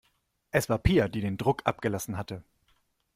Es 0.49 0.67
war 0.67 0.79
Pia, 0.79 1.07
die 1.09 1.21
den 1.21 1.37
Druck 1.37 1.61
abgelassen 1.67 2.17
hatte. 2.17 2.43